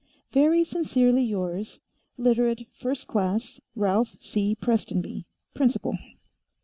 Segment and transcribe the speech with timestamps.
[0.31, 1.79] Very sincerely yours,
[2.17, 4.55] Literate First Class Ralph C.
[4.55, 5.95] Prestonby, Principal."